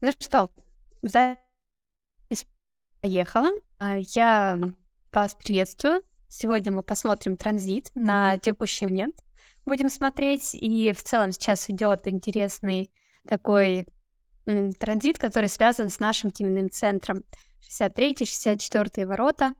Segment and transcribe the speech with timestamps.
[0.00, 0.50] Ну что,
[1.02, 2.46] запись
[3.00, 3.50] поехала.
[3.78, 4.58] А, Я
[5.12, 6.02] вас приветствую.
[6.28, 9.16] Сегодня мы посмотрим транзит на текущий момент.
[9.64, 12.90] Будем смотреть, и в целом сейчас идет интересный
[13.26, 13.86] такой
[14.78, 17.24] транзит, который связан с нашим теменным центром.
[17.62, 19.54] 63-64 ворота.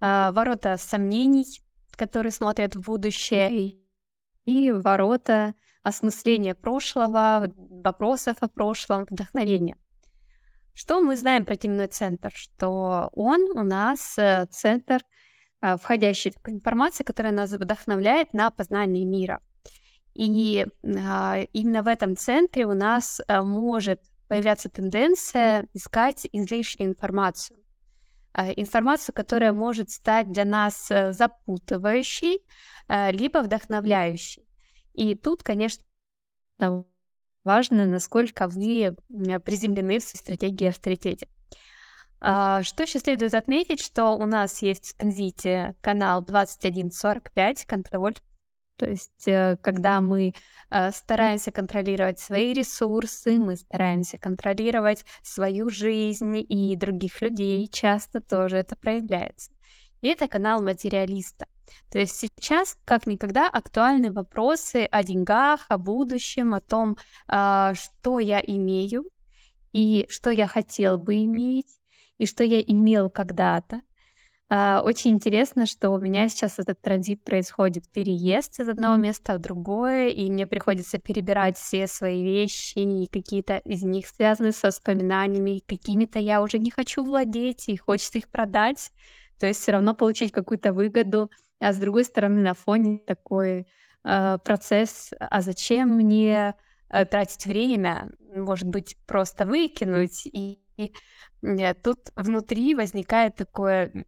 [0.00, 1.46] А, Ворота сомнений,
[1.92, 3.76] которые смотрят в будущее,
[4.44, 5.54] и ворота
[5.84, 9.76] осмысления прошлого, вопросов о прошлом, вдохновения.
[10.74, 12.32] Что мы знаем про теменной центр?
[12.34, 15.02] Что он у нас э, центр,
[15.60, 19.40] а, входящий в информации, которая нас вдохновляет на познание мира.
[20.12, 27.58] И а, именно в этом центре у нас а, может появляться тенденция искать излишнюю информацию.
[28.34, 32.42] Информацию, которая может стать для нас э, запутывающей,
[32.88, 34.44] либо вдохновляющей.
[34.94, 35.84] И тут, конечно,
[37.44, 38.96] важно, насколько вы
[39.44, 41.28] приземлены в своей стратегии авторитете.
[42.20, 48.14] А, Что еще следует отметить, что у нас есть в транзите канал 2145 контроль,
[48.76, 50.34] то есть э, когда мы
[50.70, 58.56] э, стараемся контролировать свои ресурсы, мы стараемся контролировать свою жизнь и других людей, часто тоже
[58.56, 59.52] это проявляется.
[60.00, 61.46] И это канал материалиста.
[61.90, 66.96] То есть сейчас, как никогда, актуальны вопросы о деньгах, о будущем, о том,
[67.28, 69.04] а, что я имею
[69.72, 71.68] и что я хотел бы иметь,
[72.18, 73.80] и что я имел когда-то.
[74.50, 79.40] А, Очень интересно, что у меня сейчас этот транзит происходит, переезд из одного места в
[79.40, 85.62] другое, и мне приходится перебирать все свои вещи, и какие-то из них связаны со воспоминаниями,
[85.66, 88.92] какими-то я уже не хочу владеть, и хочется их продать,
[89.40, 93.66] то есть все равно получить какую-то выгоду, а с другой стороны на фоне такой
[94.04, 96.54] э, процесс, а зачем мне
[96.90, 100.92] э, тратить время, может быть, просто выкинуть, и, и,
[101.42, 104.04] э, тут внутри возникает такое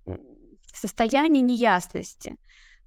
[0.73, 2.37] состояние неясности.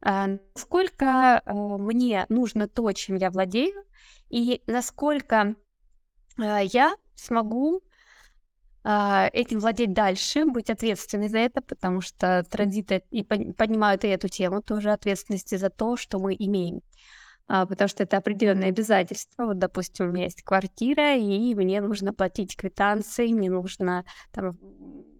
[0.01, 3.83] А, Насколько э, мне нужно то, чем я владею,
[4.29, 5.55] и насколько
[6.37, 7.81] э, я смогу
[8.83, 14.29] этим владеть дальше, быть ответственной за это, потому что транзиты и пон- поднимают и эту
[14.29, 16.81] тему тоже ответственности за то, что мы имеем.
[17.49, 19.45] А, потому что это определенные обязательства.
[19.45, 24.57] Вот, допустим, у меня есть квартира, и мне нужно платить квитанции, мне нужно там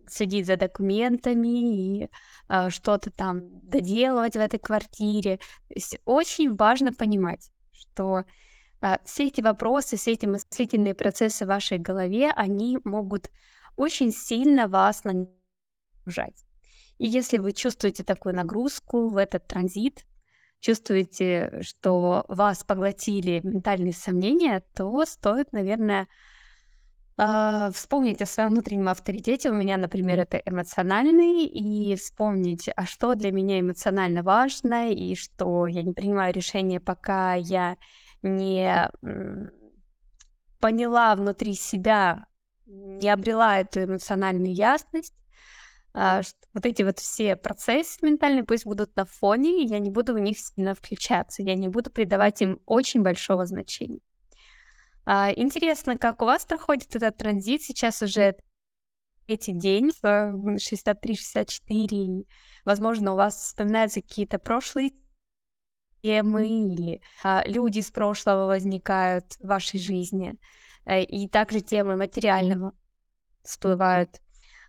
[0.07, 2.09] следить за документами и
[2.47, 5.37] а, что-то там доделывать в этой квартире.
[5.37, 8.25] То есть очень важно понимать, что а,
[9.05, 13.29] все эти вопросы, все эти мыслительные процессы в вашей голове, они могут
[13.75, 16.45] очень сильно вас нагружать.
[16.97, 20.05] И если вы чувствуете такую нагрузку в этот транзит,
[20.59, 26.07] чувствуете, что вас поглотили ментальные сомнения, то стоит, наверное,
[27.21, 29.49] а, вспомнить о своем внутреннем авторитете.
[29.49, 35.67] У меня, например, это эмоциональный, и вспомнить, а что для меня эмоционально важно, и что
[35.67, 37.75] я не принимаю решения, пока я
[38.21, 38.91] не
[40.59, 42.25] поняла внутри себя,
[42.65, 45.13] не обрела эту эмоциональную ясность,
[45.93, 49.89] а, ш- вот эти вот все процессы ментальные пусть будут на фоне, и я не
[49.89, 53.99] буду в них сильно включаться, я не буду придавать им очень большого значения.
[55.05, 57.63] А, Интересно, как у вас проходит этот транзит?
[57.63, 58.35] Сейчас уже
[59.25, 62.27] третий день, э, 63-64, и,
[62.65, 64.91] возможно, у вас вспоминаются какие-то прошлые
[66.01, 70.35] темы или а, люди из прошлого возникают в вашей жизни,
[70.85, 72.73] э, и также темы материального
[73.43, 74.21] всплывают.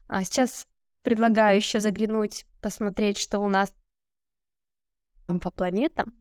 [0.09, 0.67] А сейчас
[1.03, 3.73] предлагаю еще заглянуть, посмотреть, что у нас
[5.27, 6.15] по планетам.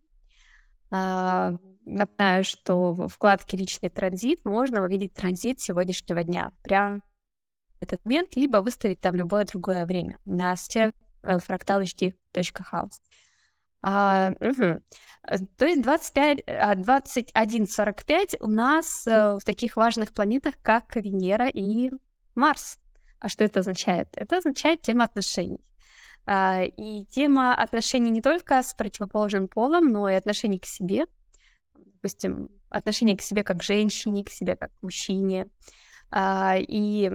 [0.91, 1.53] А,
[1.89, 6.51] Напоминаю, что в вкладке «Личный транзит» можно увидеть транзит сегодняшнего дня.
[6.61, 7.01] Прям
[7.79, 10.93] этот момент, либо выставить там любое другое время на сайте
[11.23, 13.01] э, fractalhd.house.
[13.81, 14.31] А.
[14.39, 14.79] Э,
[15.57, 21.91] То есть 25, а, 21.45 у нас э, в таких важных планетах, как Венера и
[22.35, 22.79] Марс.
[23.19, 24.09] А что это означает?
[24.13, 25.59] Это означает тема отношений.
[26.25, 31.05] А, И тема отношений не только с противоположным полом, но и отношений к себе.
[31.75, 35.47] Допустим, отношение к себе как к женщине, к себе как к мужчине.
[36.11, 37.11] А, И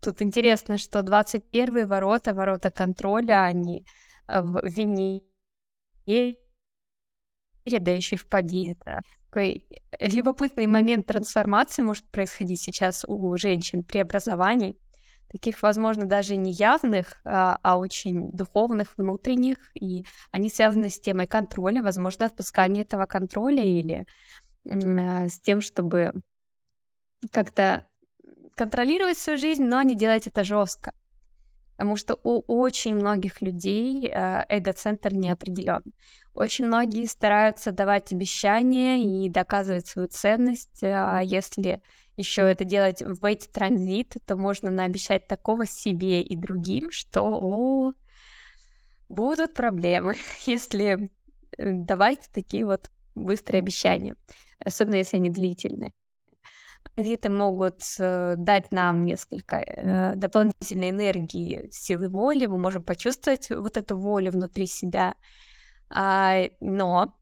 [0.00, 3.84] тут интересно, что 21 ворота, ворота контроля, они
[4.28, 5.22] в Венере,
[7.66, 8.72] да еще и в Паде.
[8.72, 9.66] Это такой
[10.00, 14.78] любопытный момент трансформации может происходить сейчас у женщин, преобразований.
[15.28, 21.26] Таких, возможно, даже не явных, а, а очень духовных, внутренних, и они связаны с темой
[21.26, 24.06] контроля, возможно, отпускания этого контроля или
[24.64, 26.12] а, с тем, чтобы
[27.32, 27.86] как-то
[28.54, 30.92] контролировать свою жизнь, но не делать это жестко.
[31.76, 35.82] Потому что у очень многих людей э, эго-центр не определен.
[36.34, 40.82] Очень многие стараются давать обещания и доказывать свою ценность.
[40.82, 41.82] А если
[42.16, 47.92] еще это делать в эти транзиты, то можно наобещать такого себе и другим, что о,
[49.08, 51.10] будут проблемы, если
[51.58, 54.16] э, давать такие вот быстрые обещания,
[54.58, 55.92] особенно если они длительные.
[56.94, 63.76] Кредиты могут э, дать нам несколько э, дополнительной энергии, силы воли, мы можем почувствовать вот
[63.76, 65.14] эту волю внутри себя,
[65.88, 67.14] а, но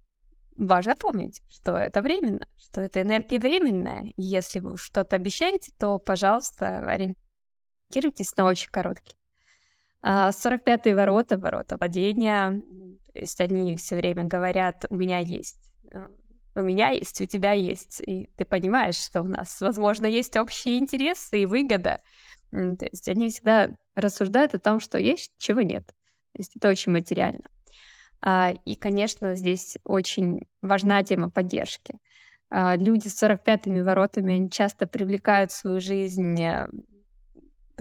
[0.56, 4.12] важно помнить, что это временно, что это энергия временная.
[4.16, 9.16] Если вы что-то обещаете, то, пожалуйста, ориентируйтесь на очень короткий.
[10.02, 12.62] А 45-е ворота, ворота владения,
[13.12, 16.08] то есть они все время говорят, у меня есть э,
[16.54, 18.00] у меня есть, у тебя есть.
[18.06, 22.00] И ты понимаешь, что у нас, возможно, есть общие интересы и выгода.
[22.50, 25.86] То есть они всегда рассуждают о том, что есть, чего нет.
[25.86, 27.44] То есть это очень материально.
[28.20, 31.98] А, и, конечно, здесь очень важна тема поддержки.
[32.50, 36.68] А, люди с 45-ми воротами они часто привлекают в свою жизнь э,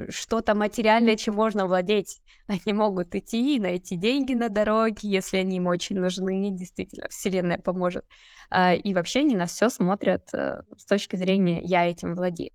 [0.09, 2.21] что-то материальное, чем можно владеть.
[2.47, 7.57] Они могут идти и найти деньги на дороге, если они им очень нужны, действительно, Вселенная
[7.57, 8.05] поможет.
[8.49, 12.51] А, и вообще они на все смотрят э, с точки зрения «я этим владею».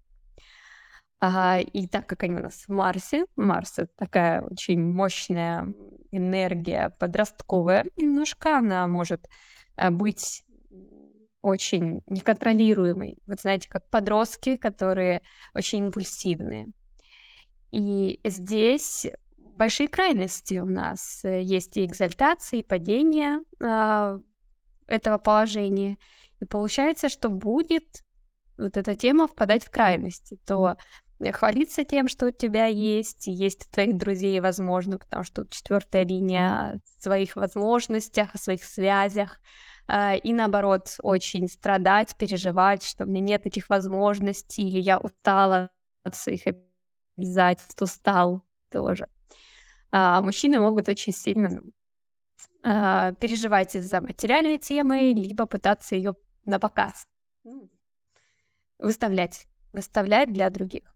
[1.21, 5.75] И так как они у нас в Марсе, Марс— это такая очень мощная
[6.13, 9.29] энергия подростковая немножко, она может
[9.77, 10.45] э, быть
[11.43, 13.19] очень неконтролируемой.
[13.27, 15.23] Вот знаете, как подростки, которые
[15.55, 16.69] очень импульсивные.
[17.71, 19.07] И здесь
[19.37, 21.23] большие крайности у нас.
[21.25, 24.19] Есть и экзальтация, и падение э,
[24.87, 25.99] этого положения.
[26.41, 28.05] И получается, что будет
[28.57, 30.39] вот эта тема впадать в крайности.
[30.47, 30.77] То
[31.33, 36.49] хвалиться тем, что у тебя есть, есть у твоих друзей, возможно, потому что четвертая линия
[36.49, 39.41] о своих возможностях, о своих связях,
[39.89, 45.71] э, и наоборот, очень страдать, переживать, что у меня нет этих возможностей, или я устала
[46.05, 46.47] от своих
[47.19, 49.09] обязательств, устал тоже.
[49.91, 51.63] А мужчины могут очень сильно
[52.63, 57.07] а, переживать из-за материальной темы, либо пытаться ее на показ
[58.79, 60.95] выставлять, выставлять для других.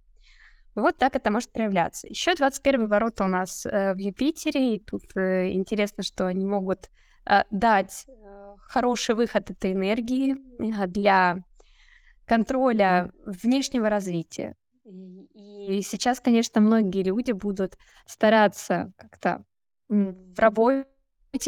[0.75, 2.07] Вот так это может проявляться.
[2.07, 6.91] Еще 21 ворота у нас э, в Юпитере, и тут э, интересно, что они могут
[7.27, 8.07] э, дать
[8.73, 11.45] хороший выход этой энергии э, для
[12.25, 14.57] контроля внешнего развития.
[15.35, 19.45] И сейчас, конечно, многие люди будут стараться как-то
[19.89, 20.87] в работе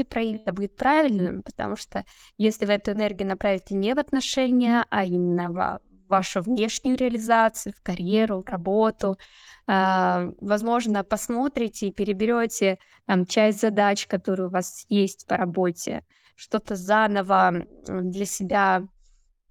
[0.09, 2.05] проявить это будет правильным, потому что
[2.39, 7.83] если вы эту энергию направите не в отношения, а именно в вашу внешнюю реализацию, в
[7.83, 9.19] карьеру, в работу,
[9.67, 16.05] э, возможно, посмотрите и переберете там, часть задач, которые у вас есть по работе,
[16.37, 18.83] что-то заново для себя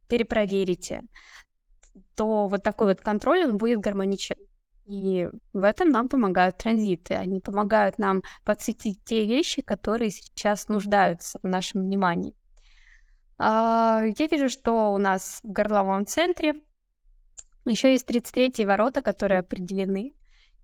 [0.07, 1.01] перепроверите
[2.15, 4.37] то вот такой вот контроль, он будет гармоничен.
[4.85, 7.13] И в этом нам помогают транзиты.
[7.13, 12.35] Они помогают нам подсветить те вещи, которые сейчас нуждаются в нашем внимании.
[13.37, 16.55] А, я вижу, что у нас в горловом центре
[17.65, 20.13] еще есть 33 ворота, которые определены.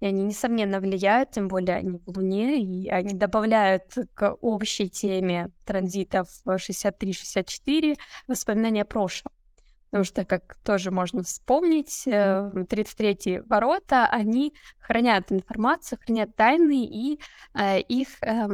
[0.02, 5.52] И они, несомненно, влияют, тем более они в Луне, и они добавляют к общей теме
[5.66, 9.34] транзитов 63-64 воспоминания прошлого.
[9.90, 17.20] Потому что, как тоже можно вспомнить, 33-е э, ворота, они хранят информацию, хранят тайны и
[17.56, 18.48] э, их э,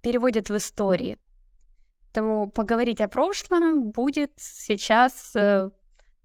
[0.00, 1.18] переводят в истории.
[2.06, 5.68] Поэтому поговорить о прошлом будет сейчас э,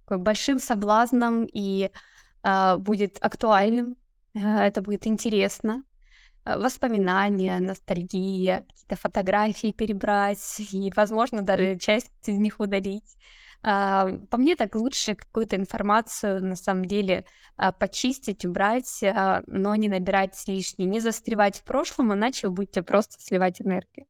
[0.08, 1.92] большим соблазном и
[2.44, 3.98] э, будет актуальным.
[4.34, 5.84] Э, это будет интересно.
[6.46, 13.18] Э, воспоминания, ностальгия, какие-то фотографии перебрать и, возможно, даже часть из них удалить.
[13.64, 17.26] А, по мне так лучше какую-то информацию на самом деле
[17.58, 22.82] а, почистить, убрать, а, но не набирать лишнее, не застревать в прошлом, иначе вы будете
[22.82, 24.08] просто сливать энергию.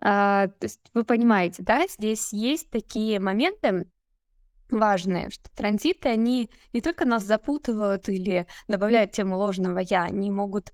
[0.00, 3.86] То есть вы понимаете, да, здесь есть такие моменты,
[4.68, 10.72] важные, что транзиты, они не только нас запутывают или добавляют тему ложного «я», они могут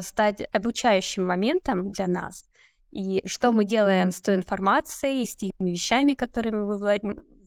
[0.00, 2.46] стать обучающим моментом для нас,
[2.90, 7.00] и что мы делаем с той информацией, с теми вещами, которыми вы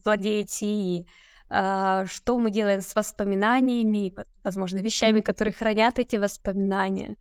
[0.04, 1.06] владеете, и
[1.50, 7.16] э, что мы делаем с воспоминаниями, возможно, вещами, которые хранят эти воспоминания,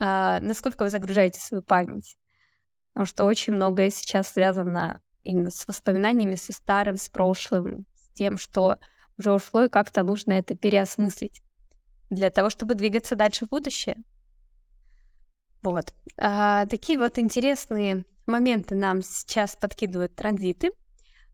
[0.00, 2.16] э, насколько вы загружаете свою память.
[2.92, 8.38] Потому что очень многое сейчас связано именно с воспоминаниями, со старым, с прошлым, с тем,
[8.38, 8.78] что
[9.18, 11.42] уже ушло, и как-то нужно это переосмыслить
[12.10, 13.96] для того, чтобы двигаться дальше в будущее.
[15.62, 15.92] Вот.
[16.18, 20.72] А, такие вот интересные моменты нам сейчас подкидывают транзиты.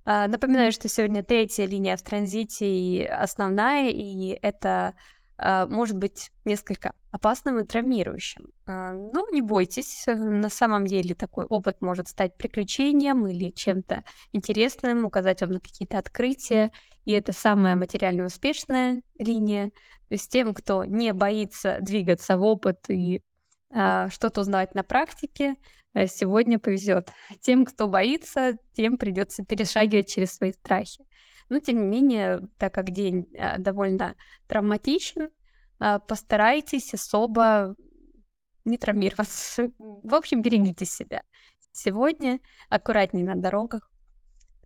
[0.05, 4.95] А, напоминаю, что сегодня третья линия в транзите и основная, и это
[5.37, 8.49] а, может быть несколько опасным и травмирующим.
[8.67, 15.05] А, но не бойтесь, на самом деле такой опыт может стать приключением или чем-то интересным,
[15.05, 16.73] указать вам на какие-то открытия,
[17.05, 19.71] и это самая материально успешная линия.
[20.09, 23.23] То есть тем, кто не боится двигаться в опыт и
[23.71, 25.57] что-то узнавать на практике,
[25.95, 27.13] э, сегодня повезет.
[27.41, 31.05] Тем, кто боится, тем придется перешагивать через свои страхи.
[31.49, 34.15] Но, тем не менее, так как день а, довольно
[34.47, 35.31] травматичен,
[35.79, 37.75] а, постарайтесь особо
[38.65, 39.71] не травмироваться.
[39.79, 41.23] В общем, берегите себя.
[41.73, 43.91] Сегодня аккуратнее на дорогах.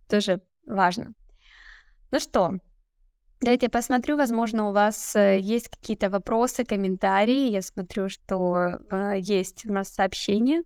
[0.09, 1.13] Тоже важно.
[2.11, 2.59] Ну что,
[3.43, 7.49] давайте я посмотрю, возможно, у вас э, есть какие-то вопросы, комментарии.
[7.49, 10.63] Я смотрю, что э, есть у нас сообщение.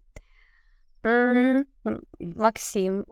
[2.20, 3.06] Максим,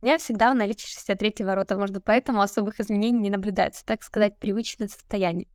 [0.00, 4.38] у меня всегда в наличии 63 ворота, можно поэтому особых изменений не наблюдается, так сказать,
[4.38, 5.48] привычное состояние.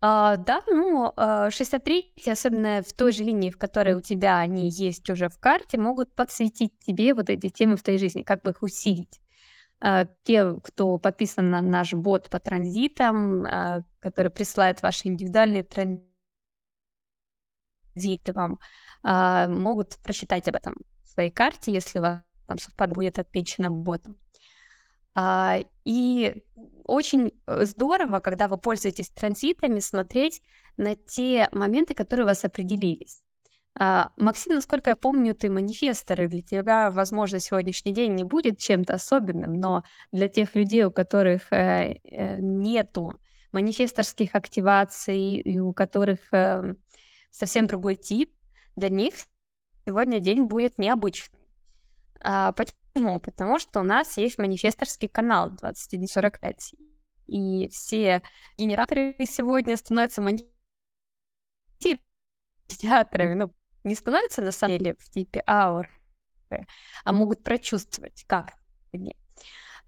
[0.00, 1.12] А, да, ну,
[1.50, 5.38] 63, а, особенно в той же линии, в которой у тебя они есть уже в
[5.38, 9.20] карте, могут подсветить тебе вот эти темы в твоей жизни, как бы их усилить.
[9.80, 16.02] А, те, кто подписан на наш бот по транзитам, а, который присылает ваши индивидуальные транзиты
[18.32, 18.58] вам,
[19.02, 22.00] а, могут прочитать об этом в своей карте, если
[22.46, 24.18] там совпад будет отмечено ботом.
[25.84, 26.44] И
[26.84, 30.42] очень э, здорово, когда вы пользуетесь транзитами, смотреть
[30.76, 33.22] на те моменты, которые у вас определились.
[33.78, 38.58] А, Максим, насколько я помню, ты манифестор, и для тебя, возможно, сегодняшний день не будет
[38.58, 43.20] чем-то особенным, но для тех людей, у которых э, э, нету
[43.52, 46.74] манифесторских активаций, и у которых э,
[47.30, 48.32] совсем другой тип,
[48.76, 49.14] для них
[49.84, 51.38] сегодня день будет необычным.
[52.22, 53.20] А, Почему?
[53.20, 56.74] Потому что у нас есть манифесторский канал 2145.
[57.26, 58.22] И все
[58.56, 60.54] генераторы сегодня становятся манифесторами.
[63.34, 63.52] Ну,
[63.86, 65.88] не становятся на самом деле в типе аур,
[67.04, 68.52] а могут прочувствовать, как.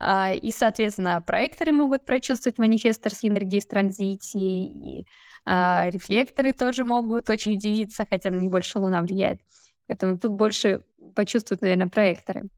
[0.01, 5.07] А, и, соответственно, проекторы могут прочувствовать манифесторские энергии в транзите, и
[5.45, 9.41] а, рефлекторы тоже могут очень удивиться, хотя на них больше Луна влияет.
[9.87, 12.49] Поэтому тут больше почувствуют, наверное, проекторы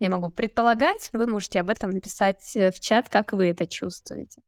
[0.00, 4.40] я могу предполагать, вы можете об этом написать э, в чат, как вы это чувствуете.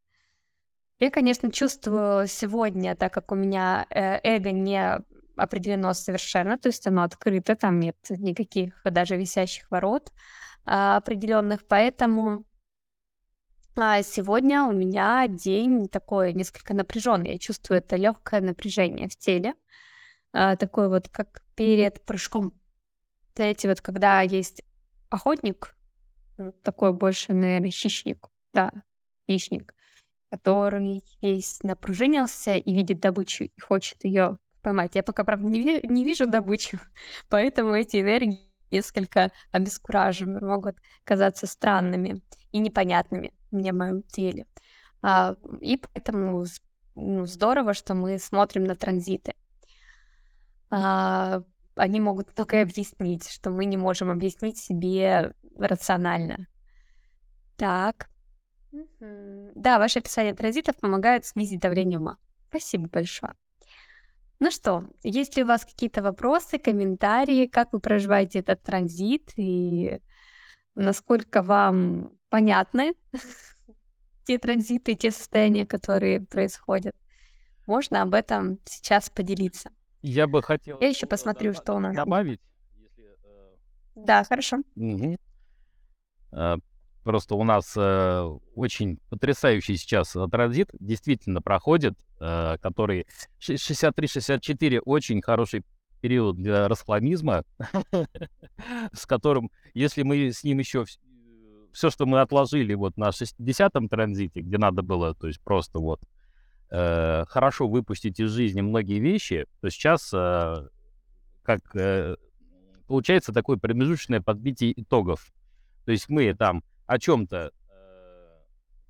[0.99, 4.99] Я, конечно, чувствую сегодня, так как у меня э, эго не
[5.43, 10.13] определено совершенно, то есть оно открыто, там нет никаких даже висящих ворот
[10.65, 12.45] а, определенных, поэтому
[13.75, 17.33] а сегодня у меня день такой несколько напряженный.
[17.33, 19.55] Я чувствую это легкое напряжение в теле,
[20.33, 22.53] а, такое вот как перед прыжком.
[23.35, 24.63] Знаете, вот когда есть
[25.09, 25.75] охотник,
[26.63, 28.73] такой больше, наверное, хищник, да,
[29.29, 29.75] хищник,
[30.31, 34.95] который весь напружинился и видит добычу и хочет ее поймать.
[34.95, 36.79] Я пока, правда, не, ви- не вижу добычу,
[37.29, 38.41] поэтому эти энергии
[38.71, 44.47] несколько обескураживают, могут казаться странными и непонятными мне в моем теле.
[45.03, 46.45] А, и поэтому
[46.95, 49.35] ну, здорово, что мы смотрим на транзиты.
[50.71, 51.43] А,
[51.75, 56.47] они могут только объяснить, что мы не можем объяснить себе рационально.
[57.57, 58.09] Так.
[59.01, 62.17] Да, ваше описание транзитов помогает снизить давление ума.
[62.49, 63.35] Спасибо большое.
[64.43, 70.01] Ну что, есть ли у вас какие-то вопросы, комментарии, как вы проживаете этот транзит и
[70.75, 72.95] насколько вам понятны
[74.25, 76.97] те транзиты, те состояния, которые происходят?
[77.69, 79.71] Можно об этом сейчас поделиться.
[80.01, 81.95] Я бы хотел Я еще посмотрю, что у нас.
[81.95, 82.41] добавить.
[82.75, 83.57] Если, э,
[83.95, 84.57] Да, хорошо.
[84.75, 85.19] Мгм.
[87.03, 93.07] Э, Просто у нас э, очень потрясающий сейчас э, транзит действительно проходит, э, который
[93.41, 95.65] 63-64 очень хороший
[96.01, 97.45] период для расхламизма,
[98.93, 100.85] с которым, если мы с ним еще
[101.73, 106.01] все, что мы отложили вот на 60-м транзите, где надо было, то есть просто вот
[106.71, 110.69] э, хорошо выпустить из жизни многие вещи, то сейчас э,
[111.43, 112.17] как э,
[112.87, 115.33] получается такое промежуточное подбитие итогов.
[115.85, 117.73] То есть мы там о чем-то э,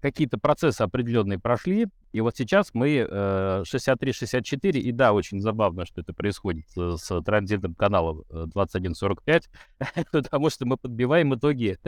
[0.01, 6.03] какие-то процессы определенные прошли, и вот сейчас мы э, 63-64, и да, очень забавно, что
[6.03, 9.49] это происходит с, с транзитом канала 2145,
[10.13, 11.79] потому что мы подбиваем итоги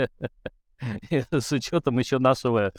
[1.30, 2.72] с учетом еще нашего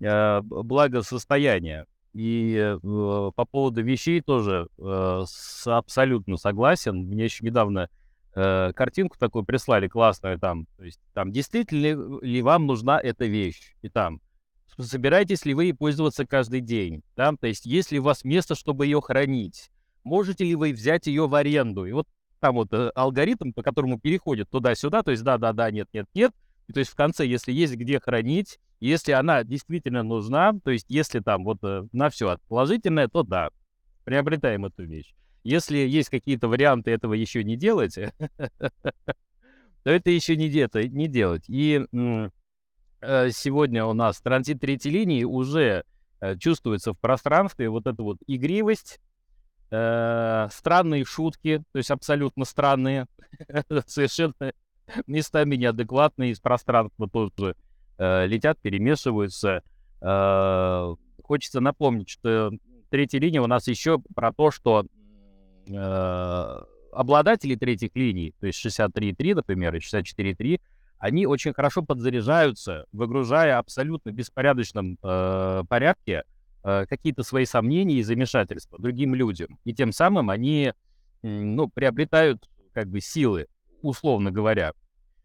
[0.00, 1.86] э, благосостояния.
[2.12, 5.24] И э, по поводу вещей тоже э,
[5.66, 7.06] абсолютно согласен.
[7.06, 7.88] Мне еще недавно
[8.34, 10.66] э, картинку такую прислали классную там.
[10.76, 13.74] То есть там действительно ли вам нужна эта вещь?
[13.82, 14.20] И там
[14.78, 17.02] собираетесь ли вы пользоваться каждый день?
[17.16, 17.32] Да?
[17.38, 19.70] То есть есть ли у вас место, чтобы ее хранить?
[20.04, 21.84] Можете ли вы взять ее в аренду?
[21.84, 22.06] И вот
[22.40, 26.32] там вот э, алгоритм, по которому переходит туда-сюда, то есть да-да-да, нет-нет-нет,
[26.68, 30.86] и то есть в конце, если есть где хранить, если она действительно нужна, то есть
[30.88, 33.50] если там вот э, на все положительное, то да,
[34.04, 35.14] приобретаем эту вещь.
[35.42, 37.94] Если есть какие-то варианты этого еще не делать,
[39.82, 41.44] то это еще не, де- не делать.
[41.48, 41.86] И
[43.00, 45.84] э, сегодня у нас транзит третьей линии уже
[46.20, 49.00] э, чувствуется в пространстве вот эта вот игривость,
[49.70, 53.06] э, странные шутки, то есть абсолютно странные,
[53.86, 54.52] совершенно
[55.06, 57.56] местами неадекватные из пространства тоже
[57.96, 59.62] э, летят, перемешиваются.
[60.02, 62.50] Э, хочется напомнить, что
[62.90, 64.84] третья линия у нас еще про то, что
[65.66, 66.60] э,
[66.92, 70.60] обладатели третьих линий, то есть 63.3, например, и 64.3,
[70.98, 76.24] они очень хорошо подзаряжаются, выгружая абсолютно беспорядочном э, порядке
[76.62, 79.58] э, какие-то свои сомнения и замешательства другим людям.
[79.64, 80.74] И тем самым они,
[81.22, 83.46] ну, приобретают как бы силы,
[83.80, 84.72] условно говоря.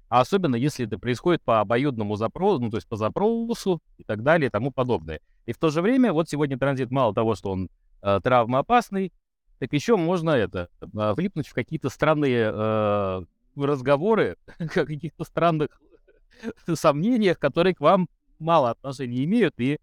[0.07, 4.23] А особенно, если это происходит по обоюдному запросу, ну, то есть по запросу и так
[4.23, 5.19] далее и тому подобное.
[5.45, 7.69] И в то же время, вот сегодня транзит мало того, что он
[8.01, 9.11] э, травмоопасный,
[9.59, 13.21] так еще можно это, э, влипнуть в какие-то странные э,
[13.55, 15.69] разговоры, о каких-то странных
[16.73, 18.09] сомнениях, которые к вам
[18.39, 19.79] мало отношения имеют, и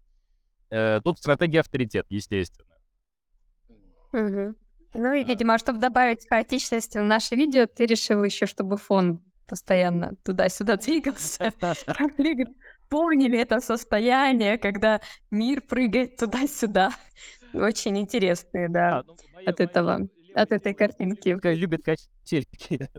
[0.69, 2.69] э, тут стратегия авторитет, естественно.
[4.11, 4.55] Угу.
[4.95, 10.15] Ну и, видимо, чтобы добавить хаотичности в наше видео, ты решил еще, чтобы фон постоянно
[10.23, 11.51] туда-сюда двигался.
[12.89, 15.01] Помнили это состояние, когда
[15.31, 16.91] мир прыгает туда-сюда.
[17.53, 19.15] Очень интересные, да, а, ну,
[19.45, 21.37] от этого, от этой картинки.
[21.53, 22.89] Любит качельки.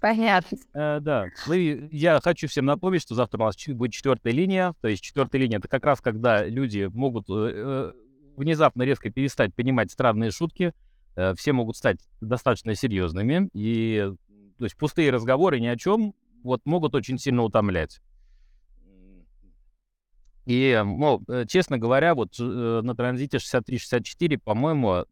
[0.00, 0.58] Понятно.
[0.74, 1.26] Э, да.
[1.46, 4.74] Ну и я хочу всем напомнить, что завтра у нас будет четвертая линия.
[4.80, 7.92] То есть четвертая линия это как раз когда люди могут э, э,
[8.36, 10.74] внезапно резко перестать понимать странные шутки.
[11.16, 13.48] Э, все могут стать достаточно серьезными.
[13.54, 14.12] И
[14.58, 18.00] то есть пустые разговоры ни о чем вот могут очень сильно утомлять.
[20.46, 25.04] И, ну, честно говоря, вот э, на транзите 63-64, по-моему,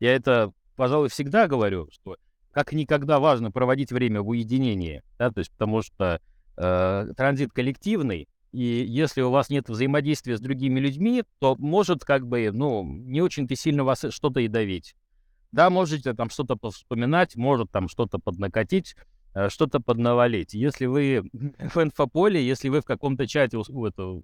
[0.00, 2.16] я это, пожалуй, всегда говорю, что
[2.50, 6.20] как никогда важно проводить время в уединении, да, то есть потому что
[6.56, 12.26] э, транзит коллективный, и если у вас нет взаимодействия с другими людьми, то может как
[12.26, 14.96] бы, ну, не очень-то сильно вас что-то и давить.
[15.52, 18.96] Да, можете там что-то вспоминать, может там что-то поднакатить,
[19.34, 20.54] э, что-то поднавалить.
[20.54, 24.22] Если вы в инфополе, если вы в каком-то чате это,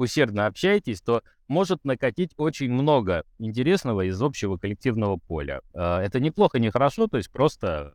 [0.00, 5.60] усердно общаетесь, то может накатить очень много интересного из общего коллективного поля.
[5.74, 7.94] Э, это неплохо, не хорошо, то есть просто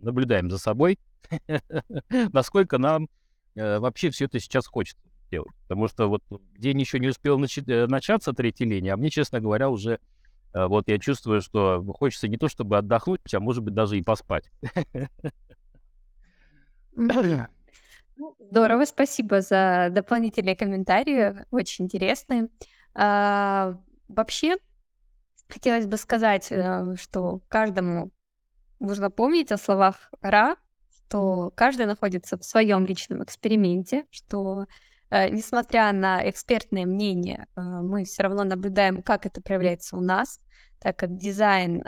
[0.00, 0.98] наблюдаем за собой,
[2.32, 3.08] насколько нам
[3.54, 5.54] э, вообще все это сейчас хочется делать.
[5.62, 6.22] Потому что вот
[6.56, 9.98] день еще не успел начаться, третьей линии, а мне, честно говоря, уже
[10.54, 14.02] Э, вот я чувствую, что хочется не то чтобы отдохнуть, а может быть даже и
[14.02, 14.50] поспать.
[18.16, 22.48] Ну, здорово, спасибо за дополнительные комментарии, очень интересные.
[22.94, 24.56] А, вообще,
[25.48, 28.10] хотелось бы сказать, э, что каждому
[28.80, 30.56] нужно помнить о словах Ра,
[31.08, 34.66] что каждый находится в своем личном эксперименте, что
[35.12, 40.40] Э, несмотря на экспертное мнение, э, мы все равно наблюдаем, как это проявляется у нас,
[40.80, 41.80] так как дизайн,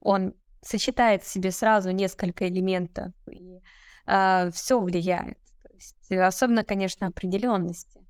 [0.00, 3.60] он сочетает в себе сразу несколько элементов, и
[4.04, 5.38] все влияет.
[5.76, 8.00] Есть, особенно, конечно, определенности.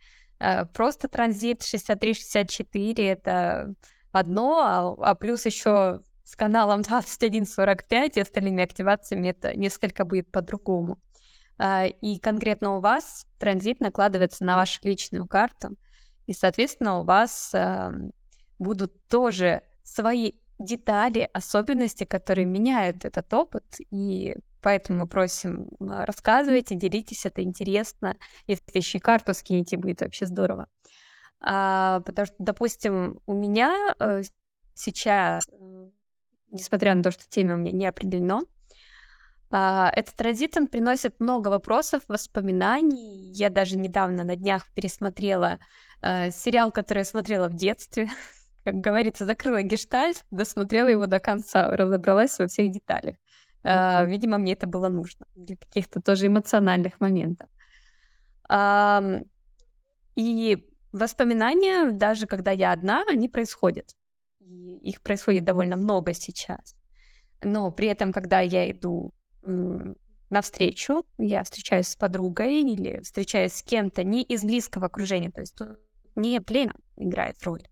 [0.74, 3.74] Просто транзит 63-64 это
[4.12, 10.98] одно, а, а плюс еще с каналом 2145 и остальными активациями это несколько будет по-другому.
[11.58, 15.76] А, и конкретно у вас транзит накладывается на вашу личную карту,
[16.26, 17.54] и, соответственно, у вас
[18.58, 26.74] будут тоже свои детали, особенности, которые меняют этот опыт, и поэтому мы просим а, рассказывайте,
[26.74, 28.16] делитесь, это интересно.
[28.48, 30.66] Если еще карту скинете, будет вообще здорово.
[31.40, 34.22] А, потому что, допустим, у меня э,
[34.74, 35.88] сейчас, э,
[36.50, 38.42] несмотря на то, что тема у меня не определено,
[39.52, 43.30] а, этот транзит, он приносит много вопросов, воспоминаний.
[43.34, 45.60] Я даже недавно на днях пересмотрела
[46.02, 48.08] э, сериал, который я смотрела в детстве.
[48.64, 53.14] Как говорится, закрыла гештальт, досмотрела его до конца, разобралась во всех деталях.
[53.66, 57.48] Э, видимо, мне это было нужно для каких-то тоже эмоциональных моментов.
[60.14, 63.90] И воспоминания, даже когда я одна, они происходят.
[64.40, 66.76] И их происходит довольно много сейчас.
[67.42, 69.12] Но при этом, когда я иду
[70.30, 75.58] навстречу, я встречаюсь с подругой или встречаюсь с кем-то не из близкого окружения, то есть
[76.16, 77.62] не племя играет роль,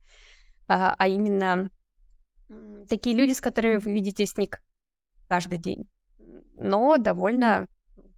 [0.68, 1.70] а, а именно
[2.88, 4.48] такие люди, с которыми вы видитесь не
[5.28, 5.88] каждый день,
[6.56, 7.66] но довольно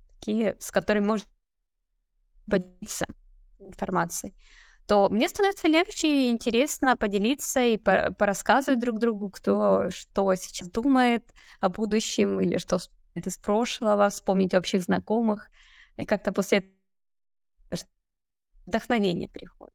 [0.09, 1.27] такие, с которыми можно
[2.49, 3.07] поделиться
[3.59, 4.35] информацией,
[4.87, 11.33] то мне становится легче и интересно поделиться и порассказывать друг другу, кто что сейчас думает
[11.61, 12.79] о будущем или что
[13.15, 15.49] это из прошлого, вспомнить общих знакомых.
[15.97, 16.59] И как-то после
[17.71, 17.83] этого
[18.67, 19.75] вдохновение приходит.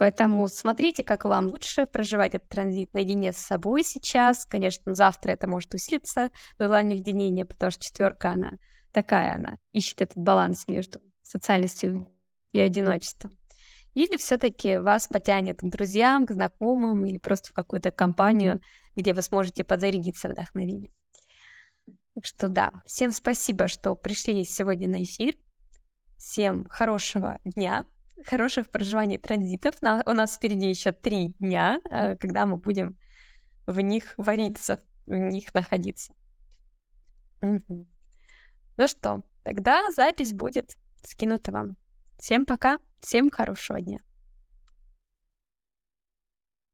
[0.00, 4.46] Поэтому смотрите, как вам лучше проживать этот транзит наедине с собой сейчас.
[4.46, 8.52] Конечно, завтра это может усилиться, желание единения, потому что четверка, она
[8.92, 12.10] такая, она ищет этот баланс между социальностью
[12.52, 13.36] и одиночеством.
[13.92, 18.62] Или все-таки вас потянет к друзьям, к знакомым или просто в какую-то компанию,
[18.96, 20.94] где вы сможете подзарядиться вдохновением.
[22.14, 25.34] Так что да, всем спасибо, что пришли сегодня на эфир.
[26.16, 27.84] Всем хорошего дня,
[28.26, 29.74] хороших проживаний транзитов.
[29.82, 32.96] у нас впереди еще три дня, э, когда мы будем
[33.66, 36.12] в них вариться, в них находиться.
[37.42, 37.86] Угу.
[38.76, 41.76] Ну что, тогда запись будет скинута вам.
[42.18, 44.00] Всем пока, всем хорошего дня.